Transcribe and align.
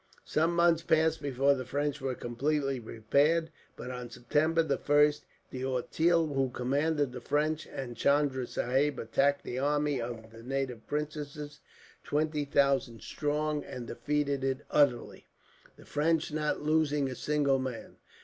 "Some 0.25 0.55
months 0.55 0.81
passed 0.81 1.21
before 1.21 1.53
the 1.53 1.63
French 1.63 2.01
were 2.01 2.15
completely 2.15 2.79
prepared; 2.79 3.51
but 3.75 3.91
on 3.91 4.09
September 4.09 4.63
the 4.63 4.79
first, 4.79 5.25
D'Auteuil, 5.51 6.33
who 6.33 6.49
commanded 6.49 7.11
the 7.11 7.21
French, 7.21 7.67
and 7.67 7.95
Chunda 7.95 8.47
Sahib 8.47 8.97
attacked 8.97 9.43
the 9.43 9.59
army 9.59 10.01
of 10.01 10.31
the 10.31 10.41
native 10.41 10.87
princes, 10.87 11.59
twenty 12.03 12.45
thousand 12.45 13.03
strong, 13.03 13.63
and 13.63 13.85
defeated 13.85 14.43
it 14.43 14.61
utterly, 14.71 15.27
the 15.77 15.85
French 15.85 16.31
not 16.33 16.63
losing 16.63 17.07
a 17.07 17.13
single 17.13 17.59
man. 17.59 17.97